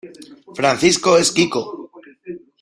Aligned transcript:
Francisco 0.59 1.15
es 1.19 1.31
quico. 1.37 1.61